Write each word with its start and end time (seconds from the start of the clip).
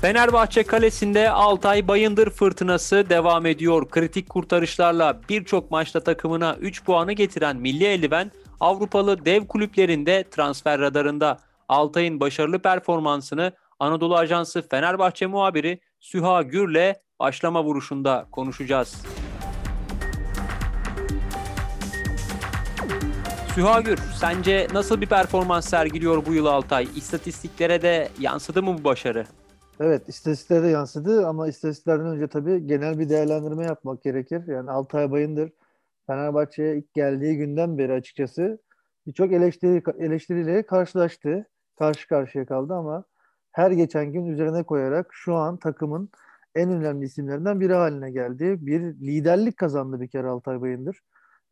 Fenerbahçe 0.00 0.62
kalesinde 0.62 1.30
Altay 1.30 1.88
Bayındır 1.88 2.30
fırtınası 2.30 3.10
devam 3.10 3.46
ediyor. 3.46 3.88
Kritik 3.88 4.28
kurtarışlarla 4.28 5.20
birçok 5.28 5.70
maçta 5.70 6.00
takımına 6.00 6.56
3 6.60 6.84
puanı 6.84 7.12
getiren 7.12 7.56
Milli 7.56 7.84
Eldiven 7.84 8.32
Avrupalı 8.60 9.24
dev 9.24 9.46
kulüplerinde 9.46 10.24
transfer 10.30 10.80
radarında. 10.80 11.38
Altay'ın 11.68 12.20
başarılı 12.20 12.58
performansını 12.58 13.52
Anadolu 13.78 14.16
Ajansı 14.16 14.68
Fenerbahçe 14.68 15.26
muhabiri 15.26 15.80
Süha 16.00 16.42
Gür'le 16.42 16.94
başlama 17.20 17.64
vuruşunda 17.64 18.26
konuşacağız. 18.32 19.02
Süha 23.54 23.80
Gür, 23.80 23.98
sence 24.20 24.66
nasıl 24.72 25.00
bir 25.00 25.06
performans 25.06 25.68
sergiliyor 25.68 26.26
bu 26.26 26.34
yıl 26.34 26.46
Altay? 26.46 26.88
İstatistiklere 26.96 27.82
de 27.82 28.08
yansıdı 28.20 28.62
mı 28.62 28.78
bu 28.78 28.84
başarı? 28.84 29.26
Evet, 29.80 30.08
istatistiklere 30.08 30.62
de 30.62 30.68
yansıdı 30.68 31.26
ama 31.26 31.48
istatistiklerden 31.48 32.06
önce 32.06 32.28
tabii 32.28 32.66
genel 32.66 32.98
bir 32.98 33.08
değerlendirme 33.08 33.64
yapmak 33.64 34.02
gerekir. 34.02 34.46
Yani 34.46 34.70
Altay 34.70 35.10
Bayındır 35.10 35.50
Fenerbahçe'ye 36.06 36.76
ilk 36.78 36.94
geldiği 36.94 37.36
günden 37.36 37.78
beri 37.78 37.92
açıkçası 37.92 38.58
birçok 39.06 39.32
eleştiri, 39.32 39.82
eleştiriyle 39.98 40.62
karşılaştı. 40.66 41.46
Karşı 41.78 42.08
karşıya 42.08 42.46
kaldı 42.46 42.74
ama 42.74 43.04
her 43.52 43.70
geçen 43.70 44.12
gün 44.12 44.26
üzerine 44.26 44.62
koyarak 44.62 45.06
şu 45.12 45.34
an 45.34 45.56
takımın 45.56 46.10
en 46.54 46.70
önemli 46.70 47.04
isimlerinden 47.04 47.60
biri 47.60 47.74
haline 47.74 48.10
geldi. 48.10 48.56
Bir 48.60 48.80
liderlik 48.80 49.56
kazandı 49.56 50.00
bir 50.00 50.08
kere 50.08 50.26
Altay 50.26 50.60
Bayındır. 50.60 51.00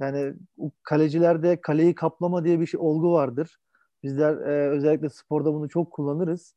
Yani 0.01 0.35
kalecilerde 0.83 1.61
kaleyi 1.61 1.95
kaplama 1.95 2.45
diye 2.45 2.61
bir 2.61 2.67
şey 2.67 2.81
olgu 2.81 3.13
vardır. 3.13 3.59
Bizler 4.03 4.37
e, 4.37 4.71
özellikle 4.71 5.09
sporda 5.09 5.55
bunu 5.55 5.69
çok 5.69 5.93
kullanırız. 5.93 6.55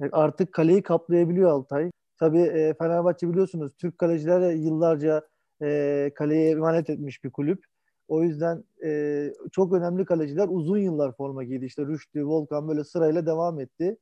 E, 0.00 0.10
artık 0.12 0.52
kaleyi 0.52 0.82
kaplayabiliyor 0.82 1.50
Altay. 1.50 1.90
Tabii 2.18 2.42
e, 2.42 2.74
Fenerbahçe 2.74 3.30
biliyorsunuz 3.30 3.72
Türk 3.78 3.98
kaleciler 3.98 4.52
yıllarca 4.52 5.22
e, 5.62 6.10
kaleye 6.14 6.50
emanet 6.50 6.90
etmiş 6.90 7.24
bir 7.24 7.30
kulüp. 7.30 7.64
O 8.08 8.22
yüzden 8.22 8.64
e, 8.84 9.32
çok 9.52 9.72
önemli 9.72 10.04
kaleciler 10.04 10.48
uzun 10.50 10.78
yıllar 10.78 11.12
forma 11.16 11.44
giydi. 11.44 11.64
İşte 11.64 11.86
Rüştü, 11.86 12.26
Volkan 12.26 12.68
böyle 12.68 12.84
sırayla 12.84 13.26
devam 13.26 13.60
etti. 13.60 13.96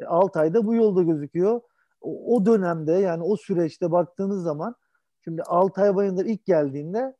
E, 0.00 0.04
Altay'da 0.04 0.66
bu 0.66 0.74
yolda 0.74 1.02
gözüküyor. 1.02 1.60
O, 2.00 2.36
o 2.36 2.46
dönemde 2.46 2.92
yani 2.92 3.22
o 3.22 3.36
süreçte 3.36 3.92
baktığınız 3.92 4.42
zaman 4.42 4.74
şimdi 5.24 5.42
Altay 5.42 5.94
Bayındır 5.94 6.26
ilk 6.26 6.46
geldiğinde 6.46 7.16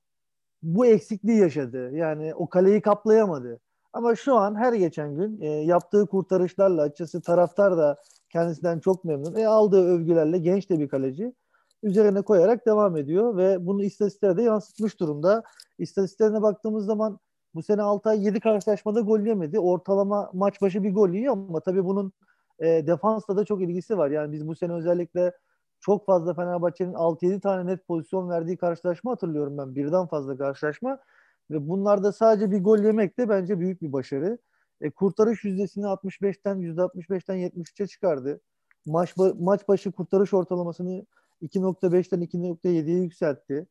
bu 0.62 0.86
eksikliği 0.86 1.38
yaşadı. 1.38 1.90
Yani 1.96 2.34
o 2.34 2.48
kaleyi 2.48 2.80
kaplayamadı. 2.80 3.60
Ama 3.92 4.14
şu 4.16 4.36
an 4.36 4.54
her 4.54 4.72
geçen 4.72 5.16
gün 5.16 5.40
e, 5.40 5.48
yaptığı 5.48 6.06
kurtarışlarla 6.06 6.82
açıkçası 6.82 7.22
taraftar 7.22 7.76
da 7.76 7.96
kendisinden 8.32 8.78
çok 8.80 9.04
memnun. 9.04 9.34
E, 9.34 9.46
aldığı 9.46 9.84
övgülerle 9.86 10.38
genç 10.38 10.70
de 10.70 10.78
bir 10.78 10.88
kaleci 10.88 11.34
üzerine 11.82 12.22
koyarak 12.22 12.66
devam 12.66 12.96
ediyor 12.96 13.36
ve 13.36 13.66
bunu 13.66 13.84
istatistiklere 13.84 14.36
de 14.36 14.42
yansıtmış 14.42 15.00
durumda. 15.00 15.42
İstatistiklerine 15.78 16.42
baktığımız 16.42 16.86
zaman 16.86 17.18
bu 17.54 17.62
sene 17.62 17.82
Altay 17.82 18.24
7 18.26 18.40
karşılaşmada 18.40 19.00
gol 19.00 19.20
yemedi. 19.20 19.60
Ortalama 19.60 20.30
maç 20.34 20.62
başı 20.62 20.82
bir 20.82 20.94
gol 20.94 21.08
yiyor 21.10 21.32
ama 21.32 21.60
tabii 21.60 21.84
bunun 21.84 22.12
e, 22.58 22.86
defansla 22.86 23.36
da 23.36 23.44
çok 23.44 23.62
ilgisi 23.62 23.98
var. 23.98 24.10
Yani 24.10 24.32
biz 24.32 24.48
bu 24.48 24.54
sene 24.54 24.72
özellikle 24.72 25.32
çok 25.80 26.06
fazla 26.06 26.34
Fenerbahçe'nin 26.34 26.94
6-7 26.94 27.40
tane 27.40 27.66
net 27.66 27.86
pozisyon 27.86 28.30
verdiği 28.30 28.56
karşılaşma 28.56 29.12
hatırlıyorum 29.12 29.58
ben. 29.58 29.74
Birden 29.74 30.06
fazla 30.06 30.36
karşılaşma. 30.36 30.98
Ve 31.50 31.68
bunlarda 31.68 32.12
sadece 32.12 32.50
bir 32.50 32.64
gol 32.64 32.78
yemek 32.78 33.18
de 33.18 33.28
bence 33.28 33.60
büyük 33.60 33.82
bir 33.82 33.92
başarı. 33.92 34.38
E, 34.80 34.90
kurtarış 34.90 35.44
yüzdesini 35.44 35.84
65'ten 35.84 36.56
%65'ten 36.56 37.36
73'e 37.36 37.86
çıkardı. 37.86 38.40
Maç, 38.86 39.14
maç 39.38 39.68
başı 39.68 39.92
kurtarış 39.92 40.34
ortalamasını 40.34 41.06
2.5'ten 41.42 42.22
2.7'ye 42.22 43.02
yükseltti. 43.02 43.66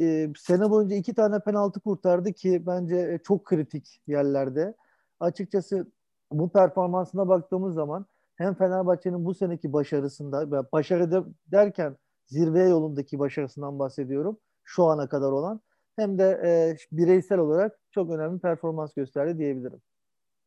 E, 0.00 0.32
sene 0.38 0.70
boyunca 0.70 0.96
iki 0.96 1.14
tane 1.14 1.40
penaltı 1.40 1.80
kurtardı 1.80 2.32
ki 2.32 2.62
bence 2.66 2.96
e, 2.96 3.18
çok 3.24 3.44
kritik 3.44 4.02
yerlerde. 4.06 4.74
Açıkçası 5.20 5.90
bu 6.32 6.48
performansına 6.48 7.28
baktığımız 7.28 7.74
zaman 7.74 8.06
hem 8.36 8.54
Fenerbahçe'nin 8.54 9.24
bu 9.24 9.34
seneki 9.34 9.72
başarısında, 9.72 10.72
başarı 10.72 11.24
derken 11.46 11.96
zirveye 12.26 12.68
yolundaki 12.68 13.18
başarısından 13.18 13.78
bahsediyorum 13.78 14.38
şu 14.64 14.84
ana 14.84 15.08
kadar 15.08 15.32
olan 15.32 15.60
hem 15.96 16.18
de 16.18 16.40
e, 16.44 16.50
bireysel 16.92 17.38
olarak 17.38 17.80
çok 17.90 18.10
önemli 18.10 18.40
performans 18.40 18.94
gösterdi 18.94 19.38
diyebilirim. 19.38 19.80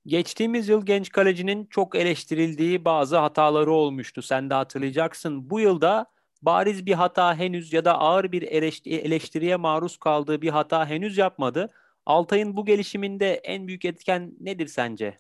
Geçtiğimiz 0.06 0.70
yıl 0.70 0.86
genç 0.86 1.10
kalecinin 1.10 1.66
çok 1.66 1.96
eleştirildiği 1.96 2.86
bazı 2.86 3.18
hataları 3.18 3.72
olmuştu. 3.72 4.22
Sen 4.22 4.50
de 4.50 4.54
hatırlayacaksın. 4.54 5.50
Bu 5.50 5.60
yılda 5.60 6.06
bariz 6.42 6.86
bir 6.86 6.94
hata 6.94 7.36
henüz 7.36 7.74
ya 7.74 7.86
da 7.86 8.00
ağır 8.00 8.32
bir 8.32 8.42
eleştiriye 8.86 9.56
maruz 9.56 9.98
kaldığı 9.98 10.42
bir 10.42 10.50
hata 10.50 10.86
henüz 10.86 11.18
yapmadı. 11.18 11.70
Altay'ın 12.06 12.58
bu 12.58 12.66
gelişiminde 12.66 13.34
en 13.34 13.68
büyük 13.68 13.86
etken 13.86 14.34
nedir 14.40 14.68
sence? 14.68 15.20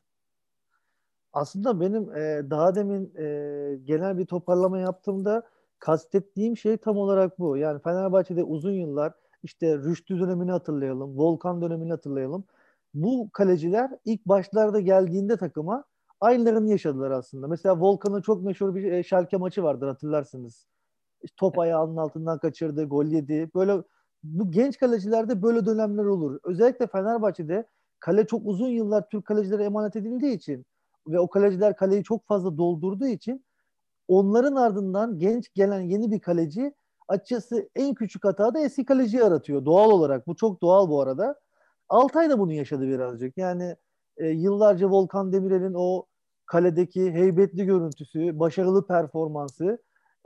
Aslında 1.34 1.81
benim 1.81 2.16
e, 2.16 2.50
daha 2.50 2.75
demin 2.75 3.16
e, 3.18 3.25
genel 3.84 4.18
bir 4.18 4.25
toparlama 4.25 4.79
yaptığımda 4.79 5.44
kastettiğim 5.79 6.57
şey 6.57 6.78
tam 6.78 6.97
olarak 6.97 7.39
bu. 7.39 7.57
Yani 7.57 7.81
Fenerbahçe'de 7.81 8.44
uzun 8.44 8.73
yıllar 8.73 9.13
işte 9.44 9.77
Rüştü 9.77 10.19
dönemini 10.19 10.51
hatırlayalım, 10.51 11.17
Volkan 11.17 11.61
dönemini 11.61 11.91
hatırlayalım. 11.91 12.44
Bu 12.94 13.29
kaleciler 13.33 13.91
ilk 14.05 14.25
başlarda 14.25 14.79
geldiğinde 14.79 15.38
takıma 15.38 15.83
aynılarını 16.22 16.69
yaşadılar 16.69 17.11
aslında. 17.11 17.47
Mesela 17.47 17.79
Volkan'ın 17.79 18.22
çok 18.22 18.44
meşhur 18.44 18.75
bir 18.75 18.91
e, 18.91 19.03
Şalke 19.03 19.38
maçı 19.38 19.63
vardır 19.63 19.88
hatırlarsınız. 19.88 20.66
Top 21.38 21.59
ayağının 21.59 21.97
altından 21.97 22.39
kaçırdı, 22.39 22.85
gol 22.85 23.05
yedi. 23.05 23.50
Böyle 23.55 23.83
bu 24.23 24.51
genç 24.51 24.77
kalecilerde 24.77 25.41
böyle 25.41 25.66
dönemler 25.66 26.06
olur. 26.06 26.39
Özellikle 26.44 26.88
Fenerbahçe'de 26.88 27.67
kale 28.00 28.27
çok 28.27 28.41
uzun 28.45 28.67
yıllar 28.67 29.09
Türk 29.09 29.25
kalecilere 29.25 29.63
emanet 29.63 29.95
edildiği 29.95 30.35
için 30.35 30.66
ve 31.07 31.19
o 31.19 31.29
kaleciler 31.29 31.75
kaleyi 31.75 32.03
çok 32.03 32.27
fazla 32.27 32.57
doldurduğu 32.57 33.07
için 33.07 33.45
onların 34.07 34.56
ardından 34.56 35.19
genç 35.19 35.53
gelen 35.53 35.81
yeni 35.81 36.11
bir 36.11 36.19
kaleci 36.19 36.73
açıkçası 37.09 37.70
en 37.75 37.94
küçük 37.94 38.25
hata 38.25 38.53
da 38.53 38.59
eski 38.59 38.86
kaleciyi 38.86 39.24
aratıyor 39.24 39.66
doğal 39.66 39.92
olarak. 39.92 40.28
Bu 40.28 40.36
çok 40.36 40.62
doğal 40.62 40.90
bu 40.90 41.02
arada. 41.02 41.40
Altay 41.90 42.30
da 42.30 42.40
bunu 42.40 42.53
yaşadı 42.53 42.88
birazcık. 42.88 43.38
Yani 43.38 43.75
e, 44.18 44.28
yıllarca 44.28 44.90
Volkan 44.90 45.34
Demirel'in 45.34 45.74
o 45.75 46.06
kaledeki 46.46 47.12
heybetli 47.12 47.66
görüntüsü, 47.66 48.40
başarılı 48.40 48.88
performansı 48.88 49.80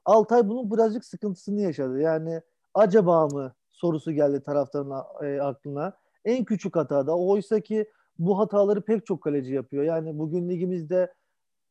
Altay 0.05 0.47
bunun 0.49 0.71
birazcık 0.71 1.05
sıkıntısını 1.05 1.61
yaşadı. 1.61 1.99
Yani 1.99 2.41
acaba 2.73 3.27
mı 3.27 3.53
sorusu 3.71 4.11
geldi 4.11 4.43
taraftarın 4.43 4.91
e, 5.21 5.41
aklına. 5.41 5.97
En 6.25 6.45
küçük 6.45 6.75
hatada 6.75 7.17
oysa 7.17 7.59
ki 7.59 7.89
bu 8.19 8.39
hataları 8.39 8.81
pek 8.81 9.05
çok 9.05 9.21
kaleci 9.21 9.53
yapıyor. 9.53 9.83
Yani 9.83 10.19
bugün 10.19 10.49
ligimizde 10.49 11.13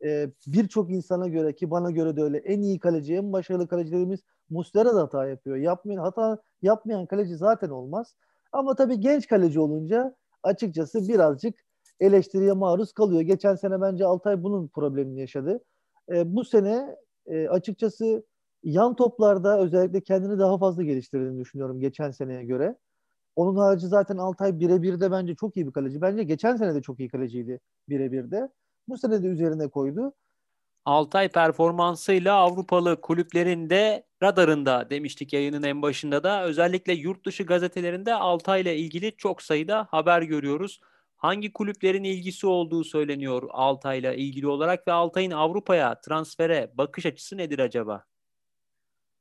e, 0.04 0.30
birçok 0.46 0.90
insana 0.90 1.28
göre 1.28 1.54
ki 1.54 1.70
bana 1.70 1.90
göre 1.90 2.16
de 2.16 2.22
öyle 2.22 2.38
en 2.38 2.62
iyi 2.62 2.78
kaleci, 2.78 3.14
en 3.14 3.32
başarılı 3.32 3.68
kalecilerimiz 3.68 4.20
Muslera 4.50 4.94
da 4.94 5.02
hata 5.02 5.26
yapıyor. 5.28 5.56
Yapmayan 5.56 6.02
hata 6.02 6.38
yapmayan 6.62 7.06
kaleci 7.06 7.36
zaten 7.36 7.68
olmaz. 7.70 8.16
Ama 8.52 8.74
tabii 8.74 9.00
genç 9.00 9.26
kaleci 9.26 9.60
olunca 9.60 10.16
açıkçası 10.42 11.08
birazcık 11.08 11.54
eleştiriye 12.00 12.52
maruz 12.52 12.92
kalıyor. 12.92 13.20
Geçen 13.20 13.54
sene 13.54 13.80
bence 13.80 14.04
Altay 14.06 14.42
bunun 14.42 14.68
problemini 14.68 15.20
yaşadı. 15.20 15.60
E, 16.12 16.34
bu 16.36 16.44
sene 16.44 16.96
e, 17.26 17.48
açıkçası 17.48 18.24
yan 18.62 18.96
toplarda 18.96 19.60
özellikle 19.60 20.00
kendini 20.00 20.38
daha 20.38 20.58
fazla 20.58 20.82
geliştirdiğini 20.82 21.40
düşünüyorum 21.40 21.80
geçen 21.80 22.10
seneye 22.10 22.44
göre. 22.44 22.76
Onun 23.36 23.56
harici 23.56 23.86
zaten 23.88 24.16
Altay 24.16 24.60
birebir 24.60 25.00
de 25.00 25.10
bence 25.10 25.34
çok 25.34 25.56
iyi 25.56 25.66
bir 25.66 25.72
kaleci. 25.72 26.00
Bence 26.00 26.22
geçen 26.22 26.56
sene 26.56 26.74
de 26.74 26.82
çok 26.82 27.00
iyi 27.00 27.08
kaleciydi 27.08 27.60
birebir 27.88 28.30
de. 28.30 28.48
Bu 28.88 28.98
sene 28.98 29.22
de 29.22 29.26
üzerine 29.26 29.68
koydu. 29.68 30.12
Altay 30.84 31.28
performansıyla 31.28 32.34
Avrupalı 32.34 33.00
kulüplerinde 33.00 34.06
radarında 34.22 34.90
demiştik 34.90 35.32
yayının 35.32 35.62
en 35.62 35.82
başında 35.82 36.24
da. 36.24 36.44
Özellikle 36.44 36.92
yurt 36.92 37.26
dışı 37.26 37.42
gazetelerinde 37.42 38.14
Altay 38.14 38.60
ile 38.60 38.76
ilgili 38.76 39.16
çok 39.16 39.42
sayıda 39.42 39.86
haber 39.90 40.22
görüyoruz. 40.22 40.80
Hangi 41.16 41.52
kulüplerin 41.52 42.04
ilgisi 42.04 42.46
olduğu 42.46 42.84
söyleniyor 42.84 43.42
Altay 43.50 43.98
ile 43.98 44.16
ilgili 44.16 44.46
olarak 44.46 44.88
ve 44.88 44.92
Altay'ın 44.92 45.30
Avrupa'ya 45.30 46.00
transfere 46.00 46.70
bakış 46.74 47.06
açısı 47.06 47.36
nedir 47.36 47.58
acaba? 47.58 48.04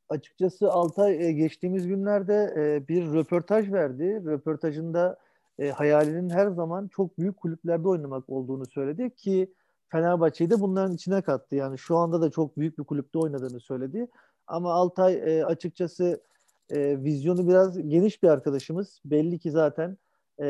Açıkçası 0.10 0.72
Altay 0.72 1.28
e, 1.28 1.32
geçtiğimiz 1.32 1.88
günlerde 1.88 2.54
e, 2.58 2.88
bir 2.88 3.14
röportaj 3.14 3.72
verdi. 3.72 4.24
Röportajında 4.26 5.18
e, 5.62 5.70
hayalinin 5.70 6.30
her 6.30 6.48
zaman 6.48 6.88
çok 6.88 7.18
büyük 7.18 7.38
kulüplerde 7.38 7.88
oynamak 7.88 8.30
olduğunu 8.30 8.66
söyledi 8.66 9.16
ki 9.16 9.54
Fenerbahçe'yi 9.90 10.50
de 10.50 10.60
bunların 10.60 10.96
içine 10.96 11.22
kattı. 11.22 11.56
Yani 11.56 11.78
şu 11.78 11.98
anda 11.98 12.22
da 12.22 12.32
çok 12.32 12.58
büyük 12.58 12.78
bir 12.80 12.84
kulüpte 12.84 13.20
oynadığını 13.20 13.60
söyledi. 13.60 14.08
Ama 14.48 14.74
Altay 14.74 15.14
e, 15.14 15.46
açıkçası 15.46 16.22
e, 16.70 17.04
vizyonu 17.04 17.48
biraz 17.48 17.90
geniş 17.90 18.24
bir 18.24 18.28
arkadaşımız. 18.28 19.02
Belli 19.06 19.40
ki 19.40 19.52
zaten 19.52 19.98
e, 20.40 20.46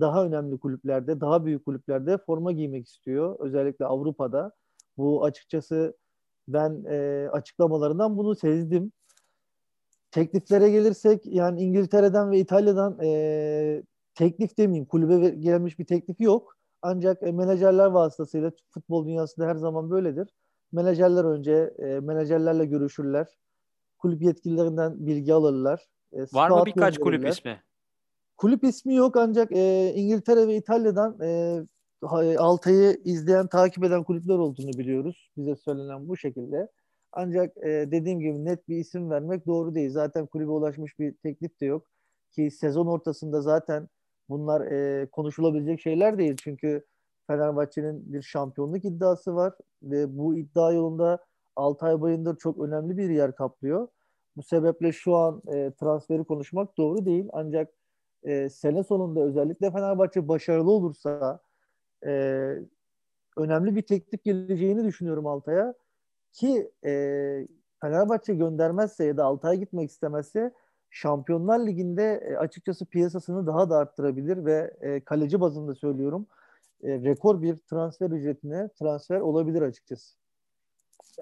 daha 0.00 0.24
önemli 0.24 0.58
kulüplerde, 0.58 1.20
daha 1.20 1.44
büyük 1.44 1.64
kulüplerde 1.64 2.18
forma 2.18 2.52
giymek 2.52 2.88
istiyor. 2.88 3.36
Özellikle 3.38 3.84
Avrupa'da. 3.84 4.52
Bu 4.98 5.24
açıkçası 5.24 5.96
Ben 6.48 6.84
e, 6.88 7.28
açıklamalarından 7.32 8.16
bunu 8.16 8.34
sezdim. 8.34 8.92
Tekliflere 10.10 10.70
gelirsek 10.70 11.26
yani 11.26 11.62
İngiltere'den 11.62 12.30
ve 12.30 12.38
İtalya'dan 12.38 12.98
e, 13.02 13.82
teklif 14.16 14.58
demeyeyim 14.58 14.84
kulübe 14.86 15.28
gelmiş 15.28 15.78
bir 15.78 15.84
teklifi 15.84 16.22
yok. 16.24 16.56
Ancak 16.82 17.22
e, 17.22 17.32
menajerler 17.32 17.86
vasıtasıyla 17.86 18.52
futbol 18.70 19.06
dünyasında 19.06 19.46
her 19.46 19.54
zaman 19.56 19.90
böyledir. 19.90 20.28
Menajerler 20.72 21.24
önce 21.24 21.74
e, 21.78 21.84
menajerlerle 22.00 22.66
görüşürler. 22.66 23.38
Kulüp 23.98 24.22
yetkililerinden 24.22 25.06
bilgi 25.06 25.34
alırlar. 25.34 25.86
E, 26.12 26.20
Var 26.22 26.50
mı 26.50 26.56
birkaç 26.66 26.98
kulüp 26.98 27.20
ismi? 27.28 27.62
Kulüp 28.36 28.64
ismi 28.64 28.94
yok 28.94 29.16
ancak 29.16 29.52
e, 29.52 29.92
İngiltere 29.94 30.48
ve 30.48 30.56
İtalya'dan 30.56 31.20
e, 31.22 31.60
ha- 32.02 32.34
Altay'ı 32.38 33.00
izleyen, 33.04 33.46
takip 33.46 33.84
eden 33.84 34.04
kulüpler 34.04 34.34
olduğunu 34.34 34.72
biliyoruz. 34.72 35.30
Bize 35.36 35.56
söylenen 35.56 36.08
bu 36.08 36.16
şekilde. 36.16 36.68
Ancak 37.12 37.56
e, 37.56 37.68
dediğim 37.90 38.20
gibi 38.20 38.44
net 38.44 38.68
bir 38.68 38.76
isim 38.76 39.10
vermek 39.10 39.46
doğru 39.46 39.74
değil. 39.74 39.90
Zaten 39.90 40.26
kulübe 40.26 40.50
ulaşmış 40.50 40.98
bir 40.98 41.14
teklif 41.14 41.60
de 41.60 41.66
yok. 41.66 41.86
Ki 42.32 42.50
sezon 42.50 42.86
ortasında 42.86 43.40
zaten 43.42 43.88
bunlar 44.28 44.60
e, 44.60 45.06
konuşulabilecek 45.06 45.80
şeyler 45.80 46.18
değil. 46.18 46.36
Çünkü 46.36 46.84
Fenerbahçe'nin 47.26 48.12
bir 48.12 48.22
şampiyonluk 48.22 48.84
iddiası 48.84 49.34
var 49.34 49.54
ve 49.82 50.18
bu 50.18 50.36
iddia 50.36 50.72
yolunda 50.72 51.18
Altay 51.56 52.00
Bayındır 52.00 52.36
çok 52.36 52.58
önemli 52.58 52.96
bir 52.96 53.10
yer 53.10 53.34
kaplıyor. 53.34 53.88
Bu 54.36 54.42
sebeple 54.42 54.92
şu 54.92 55.16
an 55.16 55.42
e, 55.48 55.72
transferi 55.80 56.24
konuşmak 56.24 56.76
doğru 56.78 57.06
değil. 57.06 57.28
Ancak 57.32 57.72
e, 58.22 58.48
sene 58.48 58.84
sonunda 58.84 59.20
özellikle 59.20 59.70
Fenerbahçe 59.70 60.28
başarılı 60.28 60.70
olursa 60.70 61.40
e, 62.06 62.12
önemli 63.36 63.76
bir 63.76 63.82
teklif 63.82 64.24
geleceğini 64.24 64.84
düşünüyorum 64.84 65.26
Altay'a. 65.26 65.74
Ki 66.32 66.70
e, 66.84 66.92
Fenerbahçe 67.80 68.34
göndermezse 68.34 69.04
ya 69.04 69.16
da 69.16 69.24
Altay'a 69.24 69.54
gitmek 69.54 69.90
istemezse 69.90 70.52
Şampiyonlar 70.96 71.66
Ligi'nde 71.66 72.22
e, 72.30 72.36
açıkçası 72.36 72.86
piyasasını 72.86 73.46
daha 73.46 73.70
da 73.70 73.76
arttırabilir 73.76 74.44
ve 74.44 74.74
e, 74.80 75.00
kaleci 75.00 75.40
bazında 75.40 75.74
söylüyorum 75.74 76.26
e, 76.82 76.88
rekor 76.88 77.42
bir 77.42 77.56
transfer 77.56 78.10
ücretine 78.10 78.68
transfer 78.68 79.20
olabilir 79.20 79.62
açıkçası. 79.62 80.16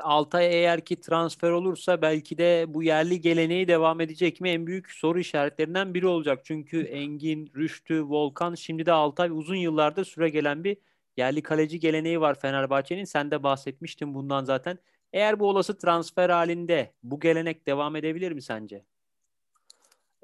Altay 0.00 0.46
eğer 0.46 0.80
ki 0.80 1.00
transfer 1.00 1.50
olursa 1.50 2.02
belki 2.02 2.38
de 2.38 2.64
bu 2.68 2.82
yerli 2.82 3.20
geleneği 3.20 3.68
devam 3.68 4.00
edecek 4.00 4.40
mi? 4.40 4.50
En 4.50 4.66
büyük 4.66 4.90
soru 4.90 5.18
işaretlerinden 5.18 5.94
biri 5.94 6.06
olacak. 6.06 6.40
Çünkü 6.44 6.82
Engin, 6.84 7.50
Rüştü, 7.56 8.04
Volkan 8.04 8.54
şimdi 8.54 8.86
de 8.86 8.92
Altay 8.92 9.30
uzun 9.30 9.56
yıllardır 9.56 10.04
süre 10.04 10.28
gelen 10.28 10.64
bir 10.64 10.76
yerli 11.16 11.42
kaleci 11.42 11.80
geleneği 11.80 12.20
var 12.20 12.38
Fenerbahçe'nin. 12.40 13.04
Sen 13.04 13.30
de 13.30 13.42
bahsetmiştin 13.42 14.14
bundan 14.14 14.44
zaten. 14.44 14.78
Eğer 15.12 15.40
bu 15.40 15.48
olası 15.48 15.78
transfer 15.78 16.30
halinde 16.30 16.92
bu 17.02 17.20
gelenek 17.20 17.66
devam 17.66 17.96
edebilir 17.96 18.32
mi 18.32 18.42
sence? 18.42 18.84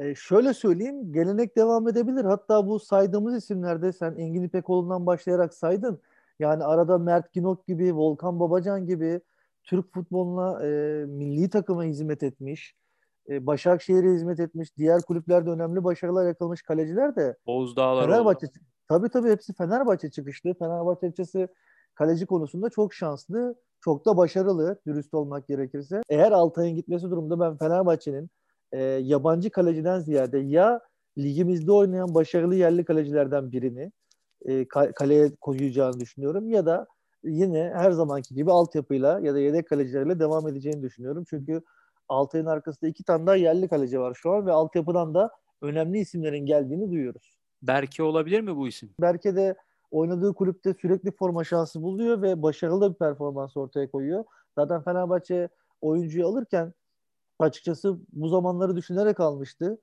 E, 0.01 0.15
şöyle 0.15 0.55
söyleyeyim, 0.55 1.13
gelenek 1.13 1.57
devam 1.57 1.89
edebilir. 1.89 2.25
Hatta 2.25 2.67
bu 2.67 2.79
saydığımız 2.79 3.35
isimlerde 3.35 3.93
sen 3.93 4.15
Engin 4.15 4.43
İpekoğlu'ndan 4.43 5.07
başlayarak 5.07 5.55
saydın. 5.55 6.01
Yani 6.39 6.65
arada 6.65 6.99
Mert 6.99 7.33
Günok 7.33 7.67
gibi, 7.67 7.97
Volkan 7.97 8.41
Babacan 8.41 8.87
gibi 8.87 9.21
Türk 9.65 9.93
futboluna, 9.93 10.67
e, 10.67 10.69
milli 11.07 11.51
takıma 11.51 11.85
hizmet 11.85 12.23
etmiş, 12.23 12.75
e, 13.29 13.47
Başakşehir'e 13.47 14.13
hizmet 14.15 14.41
etmiş, 14.41 14.77
diğer 14.77 15.03
kulüplerde 15.03 15.51
önemli 15.51 15.85
başarılar 15.85 16.27
yakalamış 16.27 16.63
kaleciler 16.63 17.17
de 17.17 17.37
Oğuz 17.47 17.77
Dağlaroğlu. 17.77 18.13
Fenerbahçe 18.13 18.47
tabii 18.89 19.09
tabii 19.09 19.31
hepsi 19.31 19.55
Fenerbahçe 19.55 20.11
çıkışlı. 20.11 20.55
Fenerbahçe 20.55 21.07
açıkçası 21.07 21.49
kaleci 21.95 22.27
konusunda 22.27 22.71
çok 22.71 22.95
şanslı, 22.95 23.55
çok 23.81 24.07
da 24.07 24.17
başarılı 24.17 24.81
dürüst 24.87 25.15
olmak 25.15 25.49
gerekirse. 25.49 26.01
Eğer 26.09 26.33
Altay'ın 26.33 26.77
gitmesi 26.77 27.11
durumunda 27.11 27.41
ben 27.41 27.57
Fenerbahçe'nin 27.57 28.31
e, 28.73 28.83
yabancı 28.83 29.51
kaleciden 29.51 30.01
ziyade 30.01 30.39
ya 30.39 30.81
ligimizde 31.19 31.73
oynayan 31.73 32.15
başarılı 32.15 32.55
yerli 32.55 32.85
kalecilerden 32.85 33.53
birini 33.53 33.93
e, 34.45 34.63
ka- 34.63 34.93
kaleye 34.93 35.31
koyacağını 35.41 36.01
düşünüyorum 36.01 36.51
ya 36.51 36.67
da 36.67 36.87
yine 37.25 37.73
her 37.75 37.91
zamanki 37.91 38.35
gibi 38.35 38.53
altyapıyla 38.53 39.21
ya 39.21 39.35
da 39.35 39.39
yedek 39.39 39.69
kalecilerle 39.69 40.21
devam 40.21 40.49
edeceğini 40.49 40.83
düşünüyorum. 40.83 41.25
Çünkü 41.31 41.63
Altay'ın 42.09 42.47
arkasında 42.47 42.91
iki 42.91 43.05
tane 43.05 43.27
daha 43.27 43.37
yerli 43.37 43.69
kaleci 43.69 44.01
var 44.01 44.15
şu 44.15 44.31
an 44.31 44.47
ve 44.47 44.53
altyapıdan 44.53 45.15
da 45.15 45.31
önemli 45.63 45.99
isimlerin 45.99 46.47
geldiğini 46.47 46.91
duyuyoruz. 46.91 47.39
Berke 47.63 48.03
olabilir 48.03 48.41
mi 48.41 48.57
bu 48.57 48.69
isim? 48.69 48.91
Berke 49.01 49.37
de 49.37 49.55
oynadığı 49.91 50.35
kulüpte 50.35 50.75
sürekli 50.81 51.11
forma 51.11 51.45
şansı 51.45 51.83
buluyor 51.83 52.23
ve 52.23 52.43
başarılı 52.43 52.93
bir 52.93 52.99
performans 52.99 53.57
ortaya 53.57 53.91
koyuyor. 53.91 54.25
Zaten 54.59 54.83
Fenerbahçe 54.83 55.49
oyuncuyu 55.81 56.27
alırken 56.27 56.73
açıkçası 57.43 57.99
bu 58.13 58.29
zamanları 58.29 58.77
düşünerek 58.77 59.21
almıştı. 59.21 59.79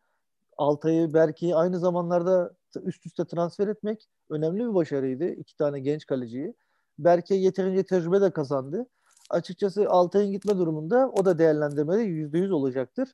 Altay'ı, 0.58 1.14
Berke'yi 1.14 1.56
aynı 1.56 1.80
zamanlarda 1.80 2.54
üst 2.84 3.06
üste 3.06 3.26
transfer 3.26 3.68
etmek 3.68 4.10
önemli 4.30 4.60
bir 4.60 4.74
başarıydı. 4.74 5.26
İki 5.26 5.58
tane 5.58 5.80
genç 5.80 6.06
kaleciyi. 6.06 6.54
Berke 7.00 7.36
yeterince 7.36 7.84
tecrübe 7.84 8.22
de 8.22 8.32
kazandı. 8.32 8.88
Açıkçası 9.30 9.90
Altay'ın 9.90 10.32
gitme 10.32 10.58
durumunda 10.58 11.12
o 11.14 11.26
da 11.26 11.40
değerlendirmede 11.40 12.04
%100 12.04 12.52
olacaktır. 12.52 13.10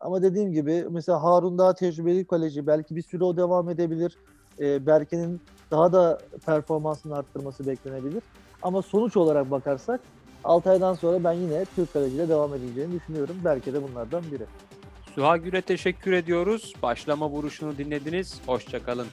Ama 0.00 0.22
dediğim 0.22 0.52
gibi 0.52 0.86
mesela 0.90 1.22
Harun 1.22 1.58
daha 1.58 1.74
tecrübeli 1.74 2.26
kaleci. 2.26 2.66
Belki 2.66 2.96
bir 2.96 3.02
süre 3.02 3.24
o 3.24 3.36
devam 3.36 3.68
edebilir. 3.68 4.18
Ee, 4.60 4.86
Berke'nin 4.86 5.40
daha 5.70 5.92
da 5.92 6.18
performansını 6.46 7.16
arttırması 7.16 7.66
beklenebilir. 7.66 8.22
Ama 8.62 8.82
sonuç 8.82 9.16
olarak 9.16 9.50
bakarsak 9.50 10.00
Altay'dan 10.46 10.94
sonra 10.94 11.24
ben 11.24 11.32
yine 11.32 11.64
Türk 11.76 11.92
kaleciyle 11.92 12.28
devam 12.28 12.54
edeceğini 12.54 13.00
düşünüyorum. 13.00 13.36
Berke 13.44 13.72
de 13.72 13.82
bunlardan 13.82 14.22
biri. 14.32 14.44
Süha 15.14 15.36
Gür'e 15.36 15.62
teşekkür 15.62 16.12
ediyoruz. 16.12 16.72
Başlama 16.82 17.28
vuruşunu 17.28 17.78
dinlediniz. 17.78 18.40
Hoşçakalın. 18.46 19.06